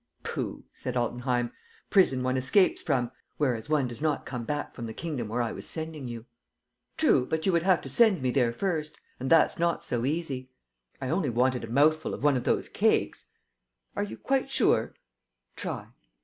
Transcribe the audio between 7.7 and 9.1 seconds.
to send me there first;